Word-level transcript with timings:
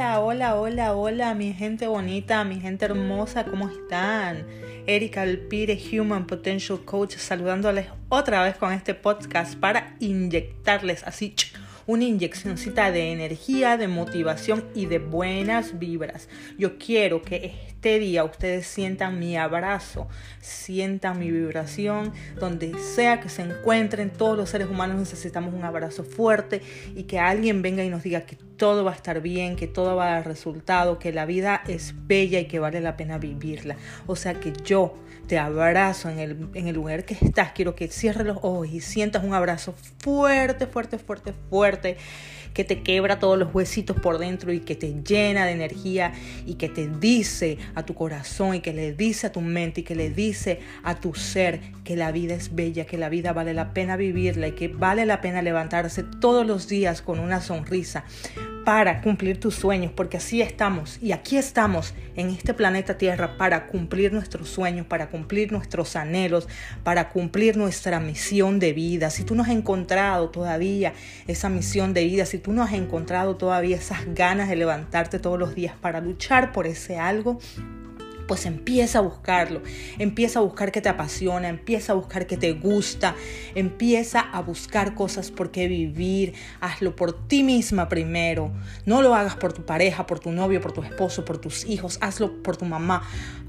Hola, 0.00 0.20
hola, 0.20 0.54
hola, 0.54 0.94
hola, 0.94 1.34
mi 1.34 1.52
gente 1.52 1.86
bonita, 1.86 2.42
mi 2.42 2.58
gente 2.58 2.86
hermosa, 2.86 3.44
¿cómo 3.44 3.68
están? 3.68 4.46
Erika 4.86 5.20
Alpire, 5.20 5.78
Human 5.92 6.26
Potential 6.26 6.80
Coach, 6.86 7.16
saludándoles 7.16 7.88
otra 8.08 8.42
vez 8.42 8.56
con 8.56 8.72
este 8.72 8.94
podcast 8.94 9.56
para 9.56 9.96
inyectarles 10.00 11.04
así 11.04 11.34
una 11.90 12.04
inyeccióncita 12.04 12.92
de 12.92 13.10
energía, 13.10 13.76
de 13.76 13.88
motivación 13.88 14.64
y 14.76 14.86
de 14.86 15.00
buenas 15.00 15.80
vibras. 15.80 16.28
Yo 16.56 16.78
quiero 16.78 17.20
que 17.20 17.52
este 17.66 17.98
día 17.98 18.22
ustedes 18.22 18.68
sientan 18.68 19.18
mi 19.18 19.36
abrazo, 19.36 20.06
sientan 20.40 21.18
mi 21.18 21.32
vibración, 21.32 22.12
donde 22.38 22.78
sea 22.78 23.18
que 23.18 23.28
se 23.28 23.42
encuentren, 23.42 24.10
todos 24.10 24.36
los 24.36 24.50
seres 24.50 24.68
humanos 24.68 24.98
necesitamos 24.98 25.52
un 25.52 25.64
abrazo 25.64 26.04
fuerte 26.04 26.62
y 26.94 27.04
que 27.04 27.18
alguien 27.18 27.60
venga 27.60 27.82
y 27.82 27.88
nos 27.88 28.04
diga 28.04 28.20
que 28.20 28.36
todo 28.36 28.84
va 28.84 28.92
a 28.92 28.94
estar 28.94 29.20
bien, 29.20 29.56
que 29.56 29.66
todo 29.66 29.96
va 29.96 30.12
a 30.12 30.14
dar 30.16 30.28
resultado, 30.28 31.00
que 31.00 31.12
la 31.12 31.26
vida 31.26 31.62
es 31.66 31.94
bella 32.06 32.38
y 32.38 32.44
que 32.44 32.60
vale 32.60 32.80
la 32.80 32.96
pena 32.96 33.18
vivirla. 33.18 33.76
O 34.06 34.14
sea 34.14 34.34
que 34.34 34.52
yo 34.64 34.94
te 35.26 35.38
abrazo 35.38 36.10
en 36.10 36.18
el, 36.18 36.48
en 36.54 36.68
el 36.68 36.74
lugar 36.74 37.04
que 37.04 37.14
estás, 37.14 37.52
quiero 37.52 37.74
que 37.74 37.88
cierres 37.88 38.26
los 38.26 38.38
ojos 38.38 38.68
y 38.68 38.80
sientas 38.80 39.24
un 39.24 39.32
abrazo 39.32 39.74
fuerte, 39.98 40.66
fuerte, 40.66 40.98
fuerte, 40.98 41.32
fuerte 41.48 41.79
que 42.54 42.64
te 42.64 42.82
quebra 42.82 43.18
todos 43.18 43.38
los 43.38 43.54
huesitos 43.54 43.98
por 44.00 44.18
dentro 44.18 44.52
y 44.52 44.60
que 44.60 44.74
te 44.74 44.94
llena 45.02 45.46
de 45.46 45.52
energía 45.52 46.12
y 46.46 46.54
que 46.54 46.68
te 46.68 46.88
dice 46.88 47.58
a 47.74 47.84
tu 47.84 47.94
corazón 47.94 48.56
y 48.56 48.60
que 48.60 48.72
le 48.72 48.92
dice 48.92 49.28
a 49.28 49.32
tu 49.32 49.40
mente 49.40 49.82
y 49.82 49.84
que 49.84 49.94
le 49.94 50.10
dice 50.10 50.60
a 50.82 50.96
tu 50.96 51.14
ser 51.14 51.60
que 51.84 51.96
la 51.96 52.12
vida 52.12 52.34
es 52.34 52.54
bella, 52.54 52.86
que 52.86 52.98
la 52.98 53.08
vida 53.08 53.32
vale 53.32 53.54
la 53.54 53.72
pena 53.72 53.96
vivirla 53.96 54.48
y 54.48 54.52
que 54.52 54.68
vale 54.68 55.06
la 55.06 55.20
pena 55.20 55.42
levantarse 55.42 56.02
todos 56.02 56.46
los 56.46 56.68
días 56.68 57.02
con 57.02 57.20
una 57.20 57.40
sonrisa 57.40 58.04
para 58.64 59.00
cumplir 59.00 59.40
tus 59.40 59.54
sueños, 59.54 59.92
porque 59.94 60.16
así 60.16 60.42
estamos 60.42 60.98
y 61.02 61.12
aquí 61.12 61.36
estamos 61.36 61.94
en 62.16 62.30
este 62.30 62.54
planeta 62.54 62.98
Tierra 62.98 63.36
para 63.36 63.66
cumplir 63.66 64.12
nuestros 64.12 64.48
sueños, 64.48 64.86
para 64.86 65.08
cumplir 65.08 65.52
nuestros 65.52 65.96
anhelos, 65.96 66.48
para 66.82 67.08
cumplir 67.08 67.56
nuestra 67.56 68.00
misión 68.00 68.58
de 68.58 68.72
vida. 68.72 69.10
Si 69.10 69.24
tú 69.24 69.34
no 69.34 69.42
has 69.42 69.50
encontrado 69.50 70.30
todavía 70.30 70.92
esa 71.26 71.48
misión 71.48 71.94
de 71.94 72.04
vida, 72.04 72.26
si 72.26 72.38
tú 72.38 72.52
no 72.52 72.62
has 72.62 72.72
encontrado 72.72 73.36
todavía 73.36 73.76
esas 73.76 74.14
ganas 74.14 74.48
de 74.48 74.56
levantarte 74.56 75.18
todos 75.18 75.38
los 75.38 75.54
días 75.54 75.74
para 75.80 76.00
luchar 76.00 76.52
por 76.52 76.66
ese 76.66 76.98
algo, 76.98 77.38
pues 78.30 78.46
empieza 78.46 79.00
a 79.00 79.02
buscarlo, 79.02 79.60
empieza 79.98 80.38
a 80.38 80.42
buscar 80.42 80.70
que 80.70 80.80
te 80.80 80.88
apasiona, 80.88 81.48
empieza 81.48 81.90
a 81.90 81.96
buscar 81.96 82.28
que 82.28 82.36
te 82.36 82.52
gusta, 82.52 83.16
empieza 83.56 84.20
a 84.20 84.40
buscar 84.40 84.94
cosas 84.94 85.32
por 85.32 85.50
qué 85.50 85.66
vivir, 85.66 86.34
hazlo 86.60 86.94
por 86.94 87.26
ti 87.26 87.42
misma 87.42 87.88
primero, 87.88 88.52
no 88.86 89.02
lo 89.02 89.16
hagas 89.16 89.34
por 89.34 89.52
tu 89.52 89.66
pareja, 89.66 90.06
por 90.06 90.20
tu 90.20 90.30
novio, 90.30 90.60
por 90.60 90.70
tu 90.70 90.80
esposo, 90.80 91.24
por 91.24 91.38
tus 91.38 91.64
hijos, 91.64 91.98
hazlo 92.00 92.40
por 92.44 92.56
tu 92.56 92.66
mamá, 92.66 93.02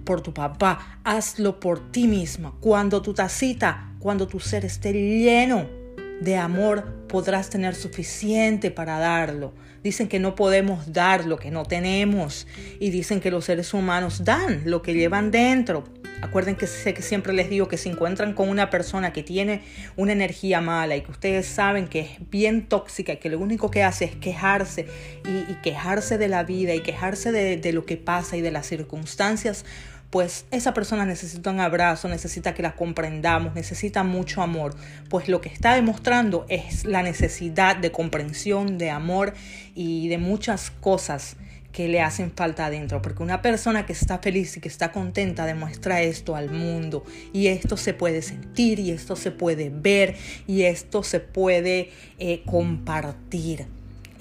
por 0.03 0.21
tu 0.21 0.33
papá, 0.33 0.99
hazlo 1.03 1.59
por 1.59 1.91
ti 1.91 2.07
misma. 2.07 2.55
Cuando 2.59 3.03
tu 3.03 3.13
tacita, 3.13 3.93
cuando 3.99 4.27
tu 4.27 4.39
ser 4.39 4.65
esté 4.65 4.93
lleno 4.93 5.80
de 6.21 6.37
amor 6.37 6.85
podrás 7.07 7.49
tener 7.49 7.75
suficiente 7.75 8.71
para 8.71 8.99
darlo. 8.99 9.53
Dicen 9.83 10.07
que 10.07 10.19
no 10.19 10.35
podemos 10.35 10.93
dar 10.93 11.25
lo 11.25 11.37
que 11.37 11.49
no 11.51 11.65
tenemos 11.65 12.47
y 12.79 12.91
dicen 12.91 13.19
que 13.19 13.31
los 13.31 13.45
seres 13.45 13.73
humanos 13.73 14.23
dan 14.23 14.61
lo 14.65 14.83
que 14.83 14.93
llevan 14.93 15.31
dentro. 15.31 15.83
Acuerden 16.21 16.55
que 16.55 16.67
sé 16.67 16.93
que 16.93 17.01
siempre 17.01 17.33
les 17.33 17.49
digo 17.49 17.67
que 17.67 17.77
se 17.77 17.89
encuentran 17.89 18.33
con 18.33 18.47
una 18.47 18.69
persona 18.69 19.11
que 19.11 19.23
tiene 19.23 19.63
una 19.95 20.11
energía 20.11 20.61
mala 20.61 20.95
y 20.95 21.01
que 21.01 21.09
ustedes 21.09 21.47
saben 21.47 21.87
que 21.87 22.01
es 22.01 22.29
bien 22.29 22.67
tóxica 22.67 23.13
y 23.13 23.17
que 23.17 23.29
lo 23.29 23.39
único 23.39 23.71
que 23.71 23.81
hace 23.81 24.05
es 24.05 24.15
quejarse 24.15 24.85
y, 25.25 25.55
quejarse 25.63 26.19
de 26.19 26.27
la 26.27 26.43
vida 26.43 26.75
y 26.75 26.81
quejarse 26.81 27.31
de, 27.31 27.57
de 27.57 27.73
lo 27.73 27.87
que 27.87 27.97
pasa 27.97 28.37
y 28.37 28.41
de 28.41 28.51
las 28.51 28.67
circunstancias, 28.67 29.65
pues 30.11 30.45
esa 30.51 30.73
persona 30.73 31.05
necesita 31.05 31.49
un 31.49 31.61
abrazo, 31.61 32.09
necesita 32.09 32.53
que 32.53 32.61
la 32.61 32.75
comprendamos, 32.75 33.55
necesita 33.55 34.03
mucho 34.03 34.41
amor, 34.41 34.75
pues 35.09 35.29
lo 35.29 35.39
que 35.41 35.49
está 35.49 35.73
demostrando 35.73 36.45
es 36.49 36.85
la 36.85 37.01
necesidad 37.01 37.77
de 37.77 37.91
comprensión, 37.91 38.77
de 38.77 38.91
amor 38.91 39.33
y 39.73 40.09
de 40.09 40.17
muchas 40.17 40.69
cosas 40.69 41.37
que 41.71 41.87
le 41.87 42.01
hacen 42.01 42.33
falta 42.35 42.65
adentro, 42.65 43.01
porque 43.01 43.23
una 43.23 43.41
persona 43.41 43.85
que 43.85 43.93
está 43.93 44.19
feliz 44.19 44.57
y 44.57 44.59
que 44.59 44.67
está 44.67 44.91
contenta 44.91 45.45
demuestra 45.45 46.01
esto 46.01 46.35
al 46.35 46.51
mundo. 46.51 47.05
Y 47.31 47.47
esto 47.47 47.77
se 47.77 47.93
puede 47.93 48.21
sentir 48.21 48.79
y 48.79 48.91
esto 48.91 49.15
se 49.15 49.31
puede 49.31 49.71
ver 49.73 50.17
y 50.47 50.63
esto 50.63 51.01
se 51.03 51.21
puede 51.21 51.91
eh, 52.19 52.43
compartir. 52.45 53.67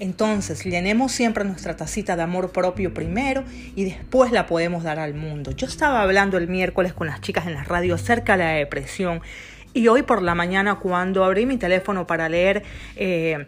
Entonces, 0.01 0.63
llenemos 0.63 1.11
siempre 1.11 1.43
nuestra 1.43 1.75
tacita 1.75 2.15
de 2.15 2.23
amor 2.23 2.51
propio 2.51 2.91
primero 2.91 3.43
y 3.75 3.83
después 3.83 4.31
la 4.31 4.47
podemos 4.47 4.81
dar 4.81 4.97
al 4.97 5.13
mundo. 5.13 5.51
Yo 5.51 5.67
estaba 5.67 6.01
hablando 6.01 6.39
el 6.39 6.47
miércoles 6.47 6.91
con 6.91 7.05
las 7.05 7.21
chicas 7.21 7.45
en 7.45 7.53
la 7.53 7.63
radio 7.63 7.93
acerca 7.93 8.35
de 8.35 8.43
la 8.43 8.49
depresión 8.53 9.21
y 9.75 9.89
hoy 9.89 10.01
por 10.01 10.23
la 10.23 10.33
mañana 10.33 10.79
cuando 10.79 11.23
abrí 11.23 11.45
mi 11.45 11.57
teléfono 11.57 12.07
para 12.07 12.29
leer... 12.29 12.63
Eh, 12.95 13.45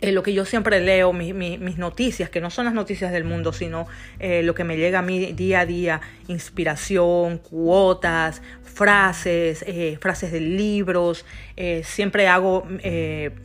eh, 0.00 0.12
lo 0.12 0.22
que 0.22 0.32
yo 0.32 0.44
siempre 0.44 0.80
leo, 0.80 1.12
mis 1.12 1.78
noticias, 1.78 2.30
que 2.30 2.40
no 2.40 2.50
son 2.50 2.66
las 2.66 2.74
noticias 2.74 3.10
del 3.10 3.24
mundo, 3.24 3.52
sino 3.52 3.86
eh, 4.20 4.42
lo 4.44 4.54
que 4.54 4.62
me 4.62 4.76
llega 4.76 5.00
a 5.00 5.02
mí 5.02 5.32
día 5.32 5.60
a 5.60 5.66
día, 5.66 6.00
inspiración, 6.28 7.38
cuotas, 7.38 8.40
frases, 8.62 9.64
eh, 9.66 9.98
frases 10.00 10.30
de 10.30 10.40
libros, 10.40 11.24
siempre 11.82 12.28
hago 12.28 12.64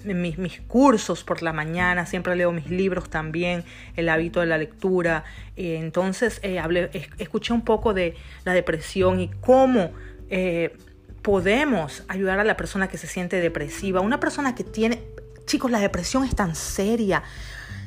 mis, 0.05 0.37
mis, 0.37 0.61
cursos 0.67 1.23
por 1.23 1.41
la 1.41 1.53
mañana, 1.53 2.05
siempre 2.05 2.35
leo 2.35 2.51
mis 2.51 2.69
libros 2.69 3.09
también, 3.09 3.63
el 3.95 4.09
hábito 4.09 4.41
de 4.41 4.45
la 4.45 4.59
lectura. 4.59 5.23
entonces 5.55 6.39
escuché 7.17 7.53
un 7.53 7.63
poco 7.63 7.95
de 7.95 8.13
la 8.45 8.53
depresión 8.53 9.19
y 9.19 9.31
cómo 9.41 9.91
podemos 11.23 12.03
ayudar 12.07 12.39
a 12.39 12.43
la 12.43 12.55
persona 12.55 12.87
que 12.87 12.99
se 12.99 13.07
siente 13.07 13.41
depresiva, 13.41 14.01
una 14.01 14.19
persona 14.19 14.53
que 14.53 14.63
tiene 14.63 15.01
Chicos, 15.45 15.71
la 15.71 15.79
depresión 15.79 16.23
es 16.23 16.35
tan 16.35 16.55
seria. 16.55 17.23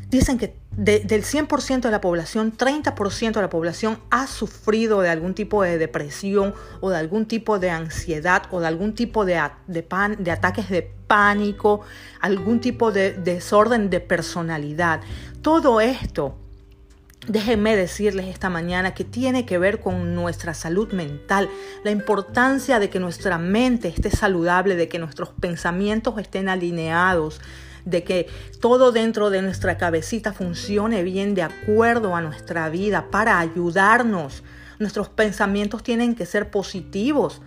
Dicen 0.08 0.38
que 0.38 0.56
del 0.70 1.24
100% 1.24 1.80
de 1.80 1.90
la 1.90 2.00
población, 2.00 2.56
30% 2.56 3.32
de 3.32 3.40
la 3.40 3.50
población 3.50 3.98
ha 4.10 4.28
sufrido 4.28 5.00
de 5.00 5.08
algún 5.08 5.34
tipo 5.34 5.62
de 5.62 5.78
depresión 5.78 6.54
o 6.80 6.90
de 6.90 6.96
algún 6.96 7.26
tipo 7.26 7.58
de 7.58 7.70
ansiedad 7.70 8.44
o 8.52 8.60
de 8.60 8.68
algún 8.68 8.94
tipo 8.94 9.24
de, 9.24 9.42
de 9.66 10.30
ataques 10.30 10.68
de 10.68 10.82
pánico, 11.08 11.80
algún 12.20 12.60
tipo 12.60 12.92
de 12.92 13.14
desorden 13.14 13.90
de 13.90 14.00
personalidad. 14.00 15.00
Todo 15.42 15.80
esto 15.80 16.36
Déjenme 17.28 17.74
decirles 17.74 18.26
esta 18.26 18.50
mañana 18.50 18.94
que 18.94 19.02
tiene 19.02 19.46
que 19.46 19.58
ver 19.58 19.80
con 19.80 20.14
nuestra 20.14 20.54
salud 20.54 20.92
mental, 20.92 21.50
la 21.82 21.90
importancia 21.90 22.78
de 22.78 22.88
que 22.88 23.00
nuestra 23.00 23.36
mente 23.36 23.88
esté 23.88 24.10
saludable, 24.10 24.76
de 24.76 24.86
que 24.86 25.00
nuestros 25.00 25.30
pensamientos 25.30 26.16
estén 26.18 26.48
alineados, 26.48 27.40
de 27.84 28.04
que 28.04 28.28
todo 28.60 28.92
dentro 28.92 29.30
de 29.30 29.42
nuestra 29.42 29.76
cabecita 29.76 30.32
funcione 30.32 31.02
bien 31.02 31.34
de 31.34 31.42
acuerdo 31.42 32.14
a 32.14 32.20
nuestra 32.20 32.68
vida 32.68 33.10
para 33.10 33.40
ayudarnos. 33.40 34.44
Nuestros 34.78 35.08
pensamientos 35.08 35.82
tienen 35.82 36.14
que 36.14 36.26
ser 36.26 36.52
positivos, 36.52 37.42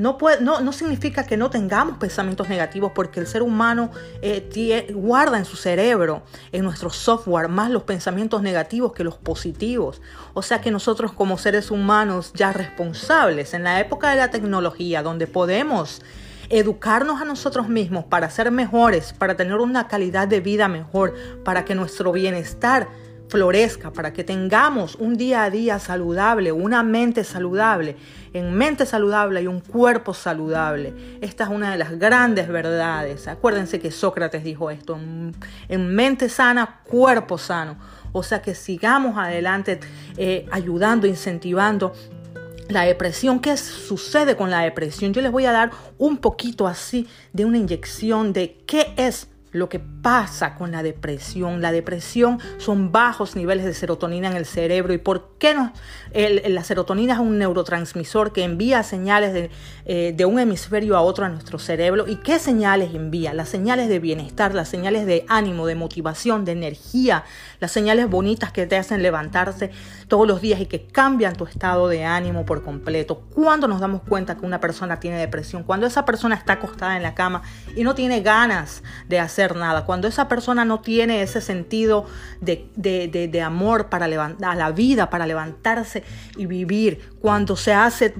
no, 0.00 0.16
puede, 0.16 0.40
no, 0.40 0.62
no, 0.62 0.72
significa 0.72 1.24
que 1.26 1.36
no 1.36 1.50
tengamos 1.50 1.98
pensamientos 1.98 2.48
negativos 2.48 2.92
porque 2.94 3.20
el 3.20 3.26
ser 3.26 3.42
humano 3.42 3.90
eh, 4.22 4.90
guarda 4.94 5.36
en 5.36 5.44
su 5.44 5.56
cerebro, 5.56 6.22
en 6.52 6.64
nuestro 6.64 6.88
software, 6.88 7.48
más 7.48 7.70
los 7.70 7.82
pensamientos 7.82 8.40
negativos 8.40 8.94
que 8.94 9.04
los 9.04 9.18
positivos. 9.18 10.00
O 10.32 10.40
sea 10.40 10.62
que 10.62 10.70
nosotros 10.70 11.12
como 11.12 11.36
seres 11.36 11.70
humanos 11.70 12.32
ya 12.34 12.50
responsables 12.50 13.52
en 13.52 13.62
la 13.62 13.78
época 13.78 14.08
de 14.08 14.16
la 14.16 14.30
tecnología, 14.30 15.02
donde 15.02 15.26
podemos 15.26 16.00
educarnos 16.48 17.20
a 17.20 17.26
nosotros 17.26 17.68
mismos 17.68 18.06
para 18.06 18.30
ser 18.30 18.50
mejores, 18.50 19.12
para 19.12 19.36
tener 19.36 19.56
una 19.56 19.86
calidad 19.86 20.26
de 20.26 20.40
vida 20.40 20.66
mejor, 20.66 21.14
para 21.44 21.66
que 21.66 21.74
nuestro 21.74 22.10
bienestar 22.10 22.88
florezca, 23.30 23.92
para 23.92 24.12
que 24.12 24.24
tengamos 24.24 24.96
un 24.96 25.16
día 25.16 25.44
a 25.44 25.50
día 25.50 25.78
saludable, 25.78 26.50
una 26.50 26.82
mente 26.82 27.22
saludable. 27.22 27.96
En 28.32 28.54
mente 28.54 28.86
saludable 28.86 29.42
y 29.42 29.46
un 29.46 29.60
cuerpo 29.60 30.14
saludable. 30.14 31.18
Esta 31.20 31.44
es 31.44 31.50
una 31.50 31.70
de 31.70 31.78
las 31.78 31.98
grandes 31.98 32.48
verdades. 32.48 33.28
Acuérdense 33.28 33.80
que 33.80 33.90
Sócrates 33.90 34.44
dijo 34.44 34.70
esto, 34.70 34.98
en, 35.68 35.94
mente 35.94 36.28
sana, 36.28 36.80
cuerpo 36.84 37.38
sano. 37.38 37.76
O 38.12 38.22
sea 38.22 38.42
que 38.42 38.54
sigamos 38.54 39.16
adelante 39.16 39.80
eh, 40.16 40.46
ayudando, 40.50 41.06
incentivando 41.06 41.92
la 42.68 42.82
depresión, 42.82 43.40
¿qué 43.40 43.56
sucede 43.56 44.36
con 44.36 44.50
la 44.50 44.60
depresión? 44.60 45.12
Yo 45.12 45.22
les 45.22 45.32
voy 45.32 45.44
a 45.44 45.52
dar 45.52 45.70
un 45.98 46.18
poquito 46.18 46.66
así 46.66 47.08
de 47.32 47.44
una 47.44 47.58
inyección 47.58 48.32
de 48.32 48.58
qué 48.66 48.94
es 48.96 49.28
lo 49.52 49.68
que 49.68 49.80
pasa 49.80 50.54
con 50.54 50.70
la 50.70 50.82
depresión. 50.82 51.60
La 51.60 51.72
depresión 51.72 52.38
son 52.58 52.92
bajos 52.92 53.36
niveles 53.36 53.64
de 53.64 53.74
serotonina 53.74 54.28
en 54.28 54.36
el 54.36 54.46
cerebro. 54.46 54.92
¿Y 54.92 54.98
por 54.98 55.36
qué 55.38 55.54
no? 55.54 55.72
la 56.12 56.64
serotonina 56.64 57.14
es 57.14 57.20
un 57.20 57.38
neurotransmisor 57.38 58.32
que 58.32 58.42
envía 58.42 58.82
señales 58.82 59.32
de, 59.32 59.50
eh, 59.84 60.12
de, 60.16 60.24
un 60.24 60.40
hemisferio 60.40 60.96
a 60.96 61.02
otro 61.02 61.24
a 61.24 61.28
nuestro 61.28 61.58
cerebro. 61.58 62.06
¿Y 62.08 62.16
qué 62.16 62.38
señales 62.38 62.94
envía? 62.94 63.32
Las 63.32 63.48
señales 63.48 63.88
de 63.88 63.98
bienestar, 64.00 64.54
las 64.54 64.68
señales 64.68 65.06
de 65.06 65.24
ánimo, 65.28 65.66
de 65.66 65.76
motivación, 65.76 66.44
de 66.44 66.52
energía, 66.52 67.24
las 67.60 67.72
señales 67.72 68.08
bonitas 68.10 68.52
que 68.52 68.66
te 68.66 68.76
hacen 68.76 69.02
levantarse 69.02 69.70
todos 70.08 70.26
los 70.26 70.40
días 70.40 70.60
y 70.60 70.66
que 70.66 70.86
cambian 70.86 71.36
tu 71.36 71.44
estado 71.44 71.88
de 71.88 72.04
ánimo 72.04 72.44
por 72.44 72.64
completo. 72.64 73.22
¿Cuándo 73.32 73.68
nos 73.68 73.80
damos 73.80 74.02
cuenta 74.02 74.36
que 74.36 74.44
una 74.44 74.60
persona 74.60 74.98
tiene 74.98 75.18
depresión? 75.18 75.62
Cuando 75.62 75.86
esa 75.86 76.04
persona 76.04 76.34
está 76.34 76.54
acostada 76.54 76.96
en 76.96 77.02
la 77.02 77.14
cama 77.14 77.42
y 77.76 77.84
no 77.84 77.94
tiene 77.94 78.20
ganas 78.20 78.82
de 79.08 79.20
hacer 79.20 79.39
nada, 79.48 79.84
cuando 79.84 80.08
esa 80.08 80.28
persona 80.28 80.64
no 80.64 80.80
tiene 80.80 81.22
ese 81.22 81.40
sentido 81.40 82.06
de, 82.40 83.42
amor 83.44 83.88
para 83.88 84.08
levantar, 84.08 84.50
a 84.50 84.54
la 84.54 84.70
vida, 84.72 85.10
para 85.10 85.26
levantarse 85.26 86.04
y 86.36 86.46
vivir, 86.46 87.00
cuando 87.20 87.56
se 87.56 87.72
hace 87.72 88.14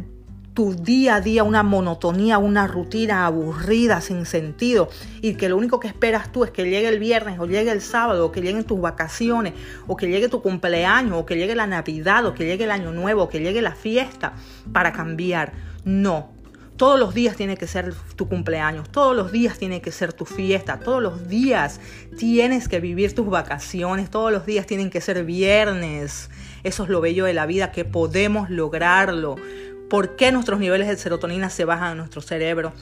tu 0.55 0.75
día 0.75 1.17
a 1.17 1.21
día 1.21 1.45
una 1.45 1.63
monotonía, 1.63 2.39
una 2.39 2.67
rutina 2.67 3.27
aburrida, 3.27 4.01
sin 4.01 4.27
sentido, 4.27 4.89
y 5.23 5.35
que 5.35 5.49
lo 5.49 5.57
único 5.57 5.79
que 5.79 5.89
esperas 5.89 6.33
tú 6.33 6.45
es 6.45 6.51
que 6.51 6.65
llegue 6.65 6.89
el 6.89 6.99
viernes 6.99 7.39
o 7.39 7.47
llegue 7.47 7.71
el 7.71 7.81
sábado, 7.81 8.27
o 8.27 8.33
que 8.33 8.41
lleguen 8.41 8.65
tus 8.65 8.81
vacaciones, 8.81 9.55
o 9.87 9.97
que 9.97 10.09
llegue 10.09 10.29
tu 10.29 10.43
cumpleaños, 10.43 11.15
o 11.15 11.27
que 11.27 11.37
llegue 11.37 11.55
la 11.55 11.67
Navidad, 11.67 12.27
o 12.27 12.35
que 12.35 12.45
llegue 12.45 12.65
el 12.65 12.73
Año 12.73 12.93
Nuevo, 12.93 13.25
o 13.25 13.29
que 13.29 13.41
llegue 13.41 13.63
la 13.63 13.75
fiesta 13.75 14.35
para 14.73 14.93
cambiar. 14.93 15.53
No, 15.85 16.31
todos 16.81 16.99
los 16.99 17.13
días 17.13 17.37
tiene 17.37 17.59
que 17.59 17.67
ser 17.67 17.93
tu 18.17 18.27
cumpleaños, 18.27 18.89
todos 18.89 19.15
los 19.15 19.31
días 19.31 19.59
tiene 19.59 19.83
que 19.83 19.93
ser 19.93 20.15
tu 20.15 20.25
fiesta, 20.25 20.79
todos 20.79 21.03
los 21.03 21.29
días 21.29 21.79
tienes 22.17 22.69
que 22.69 22.81
vivir 22.81 23.15
tus 23.15 23.29
vacaciones, 23.29 24.09
todos 24.09 24.33
los 24.33 24.47
días 24.47 24.65
tienen 24.65 24.89
que 24.89 25.03
ser 25.03 25.23
viernes. 25.27 26.31
Eso 26.65 26.85
es 26.85 26.89
lo 26.89 27.03
bello 27.03 27.27
de 27.27 27.35
la 27.35 27.45
vida, 27.45 27.71
que 27.71 27.85
podemos 27.85 28.49
lograrlo. 28.49 29.37
¿Por 29.91 30.17
qué 30.17 30.33
nuestros 30.33 30.59
niveles 30.59 30.89
de 30.89 30.97
serotonina 30.97 31.51
se 31.51 31.67
bajan 31.67 31.91
en 31.91 31.99
nuestro 31.99 32.23
cerebro? 32.23 32.73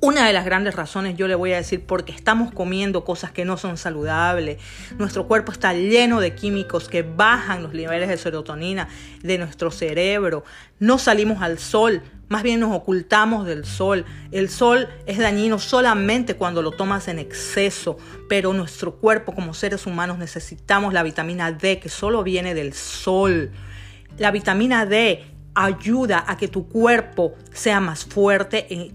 Una 0.00 0.26
de 0.26 0.32
las 0.32 0.46
grandes 0.46 0.74
razones 0.74 1.16
yo 1.16 1.28
le 1.28 1.34
voy 1.34 1.52
a 1.52 1.56
decir 1.56 1.84
porque 1.84 2.12
estamos 2.12 2.52
comiendo 2.52 3.04
cosas 3.04 3.32
que 3.32 3.44
no 3.44 3.58
son 3.58 3.76
saludables. 3.76 4.58
Nuestro 4.98 5.26
cuerpo 5.26 5.52
está 5.52 5.74
lleno 5.74 6.20
de 6.20 6.34
químicos 6.34 6.88
que 6.88 7.02
bajan 7.02 7.62
los 7.62 7.74
niveles 7.74 8.08
de 8.08 8.16
serotonina 8.16 8.88
de 9.22 9.36
nuestro 9.36 9.70
cerebro. 9.70 10.44
No 10.78 10.98
salimos 10.98 11.42
al 11.42 11.58
sol, 11.58 12.02
más 12.28 12.42
bien 12.42 12.60
nos 12.60 12.74
ocultamos 12.74 13.46
del 13.46 13.64
sol. 13.64 14.04
El 14.32 14.48
sol 14.48 14.88
es 15.06 15.18
dañino 15.18 15.58
solamente 15.58 16.34
cuando 16.34 16.62
lo 16.62 16.72
tomas 16.72 17.08
en 17.08 17.18
exceso, 17.18 17.96
pero 18.28 18.52
nuestro 18.52 18.96
cuerpo 18.96 19.32
como 19.32 19.54
seres 19.54 19.86
humanos 19.86 20.18
necesitamos 20.18 20.92
la 20.92 21.02
vitamina 21.02 21.52
D 21.52 21.78
que 21.78 21.88
solo 21.88 22.22
viene 22.24 22.54
del 22.54 22.72
sol. 22.72 23.52
La 24.18 24.30
vitamina 24.30 24.86
D 24.86 25.24
ayuda 25.54 26.24
a 26.26 26.36
que 26.36 26.48
tu 26.48 26.68
cuerpo 26.68 27.34
sea 27.52 27.80
más 27.80 28.04
fuerte 28.04 28.92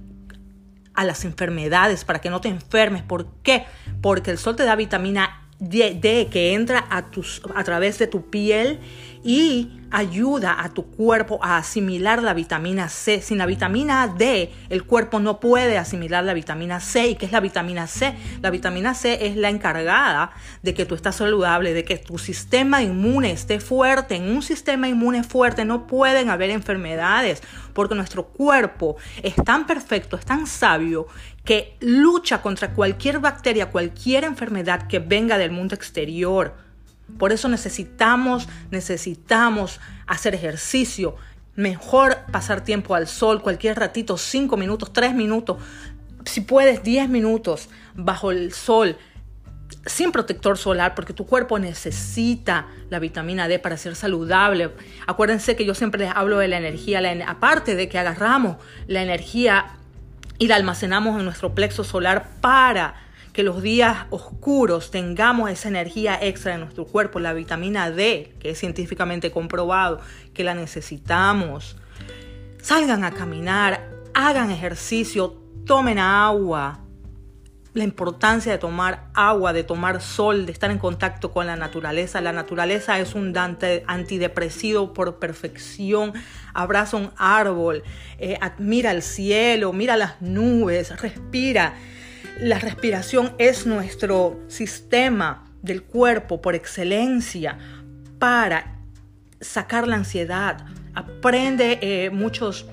a 0.94 1.06
las 1.06 1.24
enfermedades, 1.24 2.04
para 2.04 2.19
que 2.19 2.30
no 2.30 2.42
te 2.42 2.50
enfermes. 2.50 3.01
¿Por 3.01 3.28
qué? 3.44 3.66
Porque 4.01 4.31
el 4.31 4.38
sol 4.38 4.56
te 4.56 4.63
da 4.63 4.75
vitamina 4.75 5.48
D, 5.60 6.28
que 6.31 6.54
entra 6.54 6.86
a, 6.89 7.12
tus, 7.12 7.42
a 7.56 7.63
través 7.63 8.00
de 8.00 8.07
tu 8.07 8.30
piel 8.30 8.80
y 9.23 9.77
ayuda 9.91 10.63
a 10.63 10.69
tu 10.69 10.85
cuerpo 10.85 11.39
a 11.44 11.57
asimilar 11.57 12.23
la 12.23 12.33
vitamina 12.33 12.89
C. 12.89 13.21
Sin 13.21 13.38
la 13.38 13.45
vitamina 13.45 14.07
D, 14.07 14.51
el 14.69 14.83
cuerpo 14.85 15.19
no 15.19 15.39
puede 15.39 15.77
asimilar 15.77 16.23
la 16.23 16.33
vitamina 16.33 16.79
C. 16.79 17.07
¿Y 17.09 17.15
qué 17.15 17.25
es 17.25 17.31
la 17.31 17.41
vitamina 17.41 17.88
C? 17.88 18.15
La 18.41 18.50
vitamina 18.50 18.94
C 18.94 19.27
es 19.27 19.35
la 19.35 19.50
encargada 19.50 20.31
de 20.63 20.73
que 20.73 20.85
tú 20.85 20.95
estás 20.95 21.18
saludable, 21.18 21.73
de 21.73 21.83
que 21.83 21.97
tu 21.97 22.18
sistema 22.18 22.81
inmune 22.81 23.31
esté 23.31 23.59
fuerte. 23.59 24.15
En 24.15 24.29
un 24.29 24.41
sistema 24.41 24.88
inmune 24.88 25.23
fuerte 25.23 25.65
no 25.65 25.88
pueden 25.88 26.29
haber 26.29 26.50
enfermedades, 26.50 27.44
porque 27.73 27.95
nuestro 27.95 28.27
cuerpo 28.27 28.95
es 29.21 29.35
tan 29.35 29.68
perfecto, 29.68 30.15
es 30.15 30.25
tan 30.25 30.47
sabio, 30.47 31.07
que 31.44 31.75
lucha 31.81 32.41
contra 32.41 32.73
cualquier 32.73 33.19
bacteria, 33.19 33.71
cualquier 33.71 34.23
enfermedad 34.23 34.88
que 34.88 35.00
venga 35.00 35.38
del 35.38 35.51
mundo 35.51 35.75
exterior. 35.75 36.70
Por 37.17 37.31
eso 37.31 37.47
necesitamos, 37.47 38.47
necesitamos 38.71 39.79
hacer 40.07 40.35
ejercicio. 40.35 41.15
Mejor 41.55 42.17
pasar 42.31 42.63
tiempo 42.63 42.95
al 42.95 43.07
sol, 43.07 43.41
cualquier 43.41 43.77
ratito, 43.77 44.17
5 44.17 44.57
minutos, 44.57 44.93
3 44.93 45.13
minutos, 45.13 45.57
si 46.25 46.41
puedes 46.41 46.83
10 46.83 47.09
minutos 47.09 47.69
bajo 47.95 48.31
el 48.31 48.53
sol, 48.53 48.97
sin 49.85 50.11
protector 50.11 50.57
solar, 50.57 50.95
porque 50.95 51.13
tu 51.13 51.25
cuerpo 51.25 51.57
necesita 51.57 52.67
la 52.89 52.99
vitamina 52.99 53.47
D 53.47 53.59
para 53.59 53.77
ser 53.77 53.95
saludable. 53.95 54.71
Acuérdense 55.07 55.55
que 55.55 55.65
yo 55.65 55.73
siempre 55.73 56.05
les 56.05 56.15
hablo 56.15 56.37
de 56.37 56.47
la 56.47 56.57
energía, 56.57 57.01
aparte 57.27 57.75
de 57.75 57.89
que 57.89 57.97
agarramos 57.97 58.57
la 58.87 59.01
energía 59.01 59.77
y 60.37 60.47
la 60.47 60.55
almacenamos 60.55 61.17
en 61.19 61.25
nuestro 61.25 61.53
plexo 61.55 61.83
solar 61.83 62.27
para 62.41 62.95
que 63.33 63.44
los 63.44 63.62
días 63.62 64.06
oscuros 64.10 64.92
tengamos 64.92 65.50
esa 65.50 65.69
energía 65.69 66.19
extra 66.22 66.54
en 66.54 66.62
nuestro 66.62 66.86
cuerpo, 66.86 67.19
la 67.19 67.33
vitamina 67.33 67.89
D, 67.89 68.33
que 68.39 68.51
es 68.51 68.60
científicamente 68.60 69.31
comprobado 69.31 70.00
que 70.33 70.44
la 70.44 70.54
necesitamos. 70.54 71.78
Salgan 72.62 73.04
a 73.04 73.12
caminar, 73.12 73.89
hagan 74.13 74.51
ejercicio, 74.51 75.42
tomen 75.66 76.00
agua. 76.00 76.80
La 77.74 77.86
importancia 77.86 78.51
de 78.51 78.57
tomar 78.57 79.07
agua, 79.13 79.54
de 79.54 79.63
tomar 79.63 80.01
sol, 80.01 80.45
de 80.45 80.51
estar 80.51 80.69
en 80.72 80.78
contacto 80.78 81.31
con 81.31 81.48
la 81.48 81.56
naturaleza. 81.56 82.19
La 82.19 82.33
naturaleza 82.33 83.00
es 83.00 83.16
un 83.16 83.31
dante 83.31 83.86
antidepresivo 83.88 84.94
por 84.94 85.19
perfección. 85.19 86.12
Abraza 86.54 86.98
un 86.98 87.12
árbol, 87.16 87.83
eh, 88.18 88.38
admira 88.42 88.92
el 88.92 89.01
cielo, 89.01 89.72
mira 89.72 89.95
las 89.95 90.22
nubes, 90.22 91.00
respira. 91.01 91.75
La 92.39 92.60
respiración 92.60 93.33
es 93.38 93.66
nuestro 93.66 94.39
sistema 94.48 95.45
del 95.62 95.83
cuerpo 95.83 96.42
por 96.42 96.56
excelencia 96.56 97.57
para 98.19 98.80
sacar 99.39 99.88
la 99.88 99.98
ansiedad. 99.98 100.66
Aprende 100.94 101.80
eh, 101.81 102.10
muchos, 102.10 102.66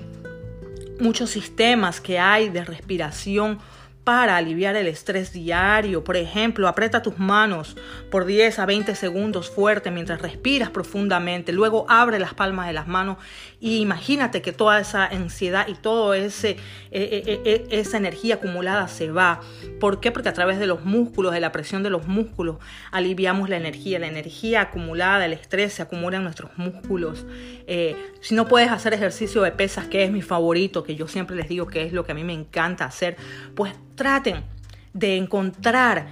muchos 0.99 1.29
sistemas 1.29 2.01
que 2.01 2.19
hay 2.19 2.49
de 2.49 2.63
respiración 2.65 3.59
para 4.03 4.37
aliviar 4.37 4.75
el 4.75 4.87
estrés 4.87 5.33
diario. 5.33 6.03
Por 6.03 6.17
ejemplo, 6.17 6.67
aprieta 6.67 7.01
tus 7.01 7.19
manos 7.19 7.75
por 8.09 8.25
10 8.25 8.59
a 8.59 8.65
20 8.65 8.95
segundos 8.95 9.49
fuerte 9.49 9.91
mientras 9.91 10.21
respiras 10.21 10.69
profundamente. 10.69 11.51
Luego 11.51 11.85
abre 11.89 12.17
las 12.17 12.33
palmas 12.33 12.67
de 12.67 12.73
las 12.73 12.87
manos 12.87 13.17
y 13.59 13.79
imagínate 13.79 14.41
que 14.41 14.51
toda 14.51 14.79
esa 14.79 15.05
ansiedad 15.05 15.67
y 15.67 15.75
toda 15.75 16.17
eh, 16.17 16.25
eh, 16.91 17.41
eh, 17.45 17.67
esa 17.69 17.97
energía 17.97 18.35
acumulada 18.35 18.87
se 18.87 19.11
va. 19.11 19.41
¿Por 19.79 19.99
qué? 19.99 20.11
Porque 20.11 20.29
a 20.29 20.33
través 20.33 20.59
de 20.59 20.65
los 20.65 20.85
músculos, 20.85 21.33
de 21.33 21.39
la 21.39 21.51
presión 21.51 21.83
de 21.83 21.89
los 21.89 22.07
músculos, 22.07 22.57
aliviamos 22.91 23.49
la 23.49 23.57
energía. 23.57 23.99
La 23.99 24.07
energía 24.07 24.61
acumulada, 24.61 25.25
el 25.25 25.33
estrés 25.33 25.73
se 25.73 25.81
acumula 25.81 26.17
en 26.17 26.23
nuestros 26.23 26.51
músculos. 26.57 27.25
si 28.21 28.33
no 28.33 28.47
puedes 28.47 28.71
hacer 28.71 28.93
ejercicio 28.93 29.41
de 29.43 29.51
pesas, 29.51 29.87
que 29.87 30.03
es 30.03 30.11
mi 30.11 30.21
favorito, 30.21 30.83
que 30.83 30.95
yo 30.95 31.07
siempre 31.07 31.35
les 31.35 31.47
digo 31.47 31.67
que 31.67 31.83
es 31.85 31.93
lo 31.93 32.03
que 32.03 32.13
a 32.13 32.15
mí 32.15 32.23
me 32.23 32.33
encanta 32.33 32.85
hacer, 32.85 33.15
pues 33.55 33.73
traten 33.99 34.45
de 34.93 35.17
encontrar 35.17 36.07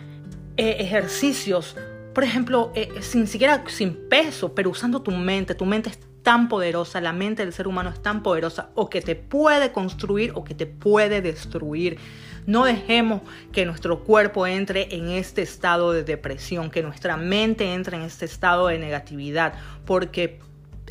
eh, 0.57 0.75
ejercicios, 0.79 1.77
por 2.13 2.25
ejemplo, 2.25 2.73
eh, 2.75 2.89
sin 2.99 3.27
siquiera 3.27 3.63
sin 3.67 4.09
peso, 4.09 4.53
pero 4.53 4.71
usando 4.71 5.01
tu 5.01 5.11
mente. 5.11 5.55
Tu 5.55 5.65
mente 5.65 5.91
es 5.91 5.99
tan 6.21 6.49
poderosa, 6.49 6.99
la 6.99 7.13
mente 7.13 7.45
del 7.45 7.53
ser 7.53 7.65
humano 7.65 7.89
es 7.89 8.01
tan 8.01 8.23
poderosa, 8.23 8.71
o 8.75 8.89
que 8.89 9.01
te 9.01 9.15
puede 9.15 9.71
construir 9.71 10.33
o 10.35 10.43
que 10.43 10.53
te 10.53 10.65
puede 10.65 11.21
destruir. 11.21 11.97
No 12.45 12.65
dejemos 12.65 13.21
que 13.53 13.65
nuestro 13.65 14.03
cuerpo 14.03 14.45
entre 14.45 14.93
en 14.93 15.07
este 15.07 15.41
estado 15.41 15.93
de 15.93 16.03
depresión, 16.03 16.69
que 16.69 16.83
nuestra 16.83 17.15
mente 17.15 17.73
entre 17.73 17.95
en 17.95 18.03
este 18.03 18.25
estado 18.25 18.67
de 18.67 18.79
negatividad, 18.79 19.53
porque 19.85 20.41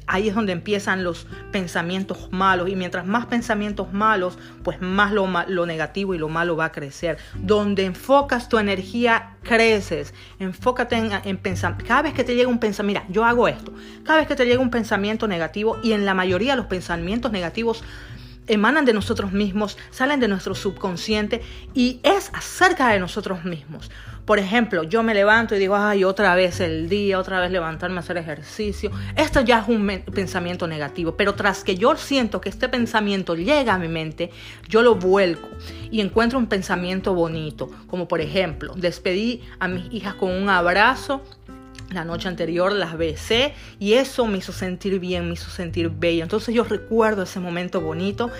ahí 0.06 0.28
es 0.28 0.34
donde 0.34 0.52
empiezan 0.52 1.04
los 1.04 1.26
pensamientos 1.50 2.28
malos 2.30 2.68
y 2.68 2.76
mientras 2.76 3.06
más 3.06 3.26
pensamientos 3.26 3.92
malos, 3.92 4.38
pues 4.62 4.80
más 4.80 5.12
lo, 5.12 5.28
lo 5.48 5.66
negativo 5.66 6.14
y 6.14 6.18
lo 6.18 6.28
malo 6.28 6.56
va 6.56 6.66
a 6.66 6.72
crecer. 6.72 7.18
Donde 7.34 7.84
enfocas 7.84 8.48
tu 8.48 8.58
energía, 8.58 9.36
creces. 9.42 10.14
Enfócate 10.38 10.96
en, 10.96 11.10
en. 11.24 11.40
Cada 11.86 12.02
vez 12.02 12.14
que 12.14 12.24
te 12.24 12.34
llega 12.34 12.48
un 12.48 12.58
pensamiento, 12.58 13.00
mira, 13.00 13.12
yo 13.12 13.24
hago 13.24 13.48
esto. 13.48 13.72
Cada 14.04 14.18
vez 14.18 14.28
que 14.28 14.36
te 14.36 14.44
llega 14.44 14.60
un 14.60 14.70
pensamiento 14.70 15.28
negativo 15.28 15.78
y 15.82 15.92
en 15.92 16.04
la 16.04 16.14
mayoría 16.14 16.52
de 16.52 16.58
los 16.58 16.66
pensamientos 16.66 17.32
negativos 17.32 17.82
emanan 18.46 18.84
de 18.84 18.92
nosotros 18.92 19.32
mismos, 19.32 19.76
salen 19.90 20.20
de 20.20 20.28
nuestro 20.28 20.54
subconsciente 20.54 21.42
y 21.74 22.00
es 22.02 22.30
acerca 22.32 22.88
de 22.88 23.00
nosotros 23.00 23.44
mismos. 23.44 23.90
Por 24.26 24.40
ejemplo, 24.40 24.82
yo 24.82 25.04
me 25.04 25.14
levanto 25.14 25.54
y 25.54 25.60
digo, 25.60 25.76
ay, 25.76 26.02
otra 26.02 26.34
vez 26.34 26.58
el 26.58 26.88
día, 26.88 27.16
otra 27.16 27.40
vez 27.40 27.52
levantarme 27.52 27.98
a 27.98 28.00
hacer 28.00 28.16
ejercicio. 28.16 28.90
Esto 29.14 29.40
ya 29.40 29.60
es 29.60 29.68
un 29.68 29.86
pensamiento 30.12 30.66
negativo, 30.66 31.16
pero 31.16 31.36
tras 31.36 31.62
que 31.62 31.76
yo 31.76 31.94
siento 31.96 32.40
que 32.40 32.48
este 32.48 32.68
pensamiento 32.68 33.36
llega 33.36 33.74
a 33.74 33.78
mi 33.78 33.86
mente, 33.86 34.32
yo 34.68 34.82
lo 34.82 34.96
vuelco 34.96 35.48
y 35.92 36.00
encuentro 36.00 36.40
un 36.40 36.46
pensamiento 36.46 37.14
bonito, 37.14 37.70
como 37.86 38.08
por 38.08 38.20
ejemplo, 38.20 38.74
despedí 38.74 39.42
a 39.60 39.68
mis 39.68 39.92
hijas 39.92 40.14
con 40.14 40.32
un 40.32 40.48
abrazo 40.48 41.22
la 41.90 42.04
noche 42.04 42.28
anterior 42.28 42.72
las 42.72 42.96
besé 42.98 43.54
y 43.78 43.94
eso 43.94 44.26
me 44.26 44.38
hizo 44.38 44.52
sentir 44.52 44.98
bien, 44.98 45.26
me 45.26 45.34
hizo 45.34 45.50
sentir 45.50 45.90
bella. 45.90 46.22
Entonces 46.22 46.54
yo 46.54 46.64
recuerdo 46.64 47.22
ese 47.22 47.40
momento 47.40 47.80
bonito 47.80 48.30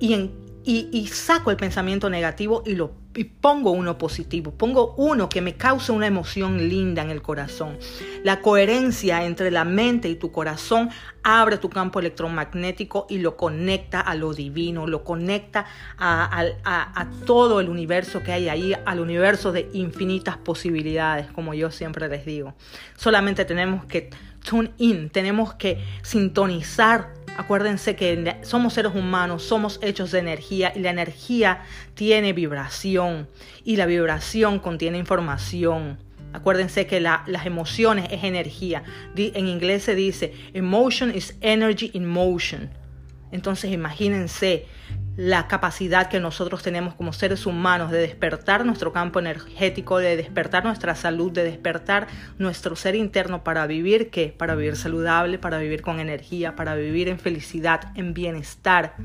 y, 0.00 0.30
y 0.64 1.06
saco 1.08 1.50
el 1.50 1.56
pensamiento 1.56 2.08
negativo 2.08 2.62
y 2.64 2.74
lo 2.74 3.03
y 3.16 3.24
pongo 3.24 3.70
uno 3.70 3.98
positivo, 3.98 4.52
pongo 4.52 4.94
uno 4.96 5.28
que 5.28 5.40
me 5.40 5.54
cause 5.54 5.92
una 5.92 6.06
emoción 6.06 6.68
linda 6.68 7.02
en 7.02 7.10
el 7.10 7.22
corazón. 7.22 7.78
La 8.22 8.40
coherencia 8.40 9.24
entre 9.24 9.50
la 9.50 9.64
mente 9.64 10.08
y 10.08 10.16
tu 10.16 10.32
corazón 10.32 10.90
abre 11.22 11.58
tu 11.58 11.70
campo 11.70 12.00
electromagnético 12.00 13.06
y 13.08 13.18
lo 13.18 13.36
conecta 13.36 14.00
a 14.00 14.14
lo 14.14 14.34
divino, 14.34 14.86
lo 14.86 15.04
conecta 15.04 15.66
a, 15.98 17.06
todo 17.26 17.60
el 17.60 17.68
universo 17.68 18.22
que 18.22 18.32
hay 18.32 18.48
ahí, 18.48 18.74
al 18.84 19.00
universo 19.00 19.52
de 19.52 19.70
infinitas 19.72 20.36
posibilidades, 20.36 21.30
como 21.30 21.54
yo 21.54 21.70
siempre 21.70 22.08
les 22.08 22.26
digo. 22.26 22.54
Solamente 22.96 23.44
tenemos 23.44 23.84
que 23.86 24.10
tune 24.42 24.72
in, 24.78 25.10
tenemos 25.10 25.54
que 25.54 25.82
sintonizar 26.02 27.23
Acuérdense 27.36 27.96
que 27.96 28.36
somos 28.42 28.74
seres 28.74 28.94
humanos, 28.94 29.42
somos 29.42 29.80
hechos 29.82 30.12
de 30.12 30.20
energía 30.20 30.72
y 30.74 30.78
la 30.78 30.90
energía 30.90 31.62
tiene 31.94 32.32
vibración 32.32 33.28
y 33.64 33.76
la 33.76 33.86
vibración 33.86 34.60
contiene 34.60 34.98
información. 34.98 35.98
Acuérdense 36.32 36.86
que 36.86 37.00
las 37.00 37.46
emociones 37.46 38.06
es 38.10 38.24
energía. 38.24 38.84
En 39.16 39.48
inglés 39.48 39.82
se 39.84 39.94
dice, 39.94 40.32
emotion 40.52 41.12
is 41.14 41.36
energy 41.40 41.90
in 41.92 42.06
motion. 42.06 42.70
Entonces 43.32 43.72
imagínense 43.72 44.66
la 45.16 45.46
capacidad 45.46 46.08
que 46.08 46.18
nosotros 46.18 46.62
tenemos 46.62 46.94
como 46.94 47.12
seres 47.12 47.46
humanos 47.46 47.90
de 47.90 47.98
despertar 47.98 48.66
nuestro 48.66 48.92
campo 48.92 49.20
energético, 49.20 49.98
de 49.98 50.16
despertar 50.16 50.64
nuestra 50.64 50.94
salud, 50.94 51.30
de 51.30 51.44
despertar 51.44 52.08
nuestro 52.38 52.74
ser 52.74 52.96
interno 52.96 53.44
para 53.44 53.66
vivir 53.66 54.10
qué? 54.10 54.34
Para 54.36 54.54
vivir 54.54 54.76
saludable, 54.76 55.38
para 55.38 55.58
vivir 55.58 55.82
con 55.82 56.00
energía, 56.00 56.56
para 56.56 56.74
vivir 56.74 57.08
en 57.08 57.18
felicidad, 57.18 57.92
en 57.94 58.12
bienestar. 58.12 58.96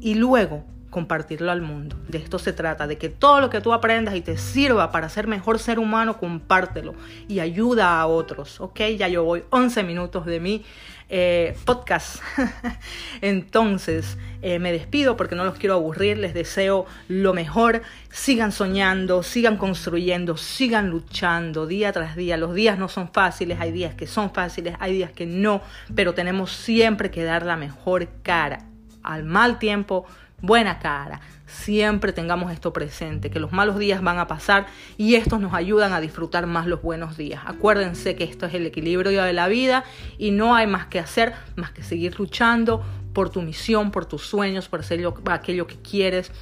Y 0.00 0.14
luego 0.14 0.64
compartirlo 0.94 1.50
al 1.50 1.60
mundo. 1.60 1.96
De 2.06 2.18
esto 2.18 2.38
se 2.38 2.52
trata, 2.52 2.86
de 2.86 2.98
que 2.98 3.08
todo 3.08 3.40
lo 3.40 3.50
que 3.50 3.60
tú 3.60 3.72
aprendas 3.72 4.14
y 4.14 4.20
te 4.20 4.38
sirva 4.38 4.92
para 4.92 5.08
ser 5.08 5.26
mejor 5.26 5.58
ser 5.58 5.80
humano, 5.80 6.18
compártelo 6.18 6.94
y 7.26 7.40
ayuda 7.40 8.00
a 8.00 8.06
otros. 8.06 8.60
Ok, 8.60 8.78
ya 8.96 9.08
yo 9.08 9.24
voy 9.24 9.42
11 9.50 9.82
minutos 9.82 10.24
de 10.24 10.38
mi 10.38 10.64
eh, 11.08 11.56
podcast. 11.64 12.22
Entonces, 13.20 14.18
eh, 14.40 14.60
me 14.60 14.70
despido 14.70 15.16
porque 15.16 15.34
no 15.34 15.44
los 15.44 15.58
quiero 15.58 15.74
aburrir, 15.74 16.16
les 16.16 16.32
deseo 16.32 16.86
lo 17.08 17.34
mejor. 17.34 17.82
Sigan 18.10 18.52
soñando, 18.52 19.24
sigan 19.24 19.56
construyendo, 19.56 20.36
sigan 20.36 20.90
luchando 20.90 21.66
día 21.66 21.90
tras 21.90 22.14
día. 22.14 22.36
Los 22.36 22.54
días 22.54 22.78
no 22.78 22.88
son 22.88 23.08
fáciles, 23.12 23.58
hay 23.58 23.72
días 23.72 23.96
que 23.96 24.06
son 24.06 24.32
fáciles, 24.32 24.76
hay 24.78 24.92
días 24.92 25.10
que 25.10 25.26
no, 25.26 25.60
pero 25.92 26.14
tenemos 26.14 26.52
siempre 26.52 27.10
que 27.10 27.24
dar 27.24 27.44
la 27.44 27.56
mejor 27.56 28.06
cara 28.22 28.66
al 29.02 29.24
mal 29.24 29.58
tiempo 29.58 30.06
buena 30.40 30.78
cara. 30.78 31.20
Siempre 31.46 32.12
tengamos 32.12 32.52
esto 32.52 32.72
presente, 32.72 33.30
que 33.30 33.38
los 33.38 33.52
malos 33.52 33.78
días 33.78 34.02
van 34.02 34.18
a 34.18 34.26
pasar 34.26 34.66
y 34.96 35.14
estos 35.14 35.40
nos 35.40 35.54
ayudan 35.54 35.92
a 35.92 36.00
disfrutar 36.00 36.46
más 36.46 36.66
los 36.66 36.82
buenos 36.82 37.16
días. 37.16 37.42
Acuérdense 37.46 38.16
que 38.16 38.24
esto 38.24 38.46
es 38.46 38.54
el 38.54 38.66
equilibrio 38.66 39.22
de 39.22 39.32
la 39.32 39.48
vida 39.48 39.84
y 40.18 40.30
no 40.30 40.54
hay 40.54 40.66
más 40.66 40.86
que 40.86 40.98
hacer 40.98 41.34
más 41.56 41.70
que 41.70 41.82
seguir 41.82 42.18
luchando 42.18 42.82
por 43.12 43.30
tu 43.30 43.42
misión, 43.42 43.90
por 43.90 44.06
tus 44.06 44.26
sueños, 44.26 44.68
por 44.68 44.80
hacer 44.80 45.06
aquello 45.26 45.66
que 45.66 45.76
quieres, 45.76 46.32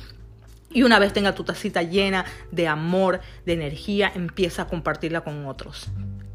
y 0.75 0.84
una 0.84 0.99
vez 0.99 1.12
tenga 1.12 1.34
tu 1.34 1.44
tacita 1.44 1.82
llena 1.82 2.25
de 2.50 2.66
amor, 2.66 3.20
de 3.44 3.52
energía, 3.52 4.11
empieza 4.14 4.62
a 4.62 4.66
compartirla 4.66 5.20
con 5.20 5.46
otros 5.46 5.90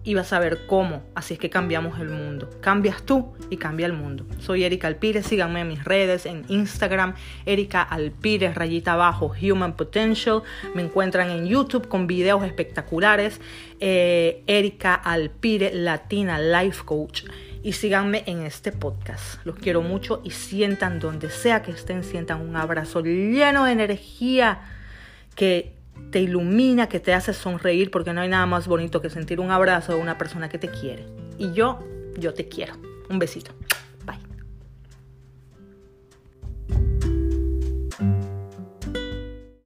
y 0.08 0.14
vas 0.14 0.32
a 0.32 0.40
ver 0.40 0.68
cómo. 0.68 1.04
Así 1.16 1.34
es 1.34 1.40
que 1.40 1.50
cambiamos 1.50 2.00
el 2.00 2.08
mundo. 2.08 2.50
Cambias 2.62 3.04
tú 3.04 3.34
y 3.50 3.58
cambia 3.58 3.88
el 3.88 3.92
mundo. 3.92 4.26
Soy 4.40 4.64
Erika 4.64 4.88
Alpírez, 4.88 5.26
síganme 5.26 5.60
en 5.60 5.68
mis 5.68 5.84
redes, 5.84 6.26
en 6.26 6.46
Instagram, 6.48 7.14
Erika 7.46 7.82
Alpírez, 7.82 8.56
rayita 8.56 8.94
abajo, 8.94 9.34
Human 9.42 9.76
Potential. 9.76 10.44
Me 10.74 10.82
encuentran 10.82 11.30
en 11.30 11.46
YouTube 11.46 11.90
con 11.90 12.08
videos 12.08 12.46
espectaculares. 12.46 13.42
Eh, 13.82 14.46
Erika 14.48 14.94
Alpírez, 14.94 15.74
Latina 15.74 16.40
Life 16.40 16.86
Coach. 16.86 17.26
Y 17.62 17.74
síganme 17.74 18.24
en 18.28 18.44
este 18.44 18.72
podcast. 18.72 19.46
Los 19.46 19.58
quiero 19.58 19.82
mucho 19.82 20.22
y 20.24 20.32
sientan 20.32 21.02
donde 21.02 21.30
sea 21.30 21.64
que 21.64 21.72
estén, 21.72 22.06
sientan 22.06 22.48
un 22.48 22.56
abrazo 22.56 23.02
lleno 23.02 23.66
de 23.66 23.74
energía 23.74 24.62
que 25.36 25.77
te 26.12 26.20
ilumina, 26.20 26.88
que 26.88 27.00
te 27.00 27.14
hace 27.14 27.34
sonreír, 27.34 27.92
porque 27.92 28.14
no 28.14 28.22
hay 28.22 28.30
nada 28.30 28.46
más 28.46 28.68
bonito 28.68 29.02
que 29.02 29.10
sentir 29.10 29.40
un 29.40 29.52
abrazo 29.52 29.94
de 29.94 30.02
una 30.02 30.18
persona 30.18 30.50
que 30.50 30.58
te 30.58 30.70
quiere. 30.70 31.06
Y 31.38 31.52
yo, 31.54 31.80
yo 32.18 32.34
te 32.34 32.48
quiero. 32.48 32.74
Un 33.10 33.20
besito. 33.20 33.52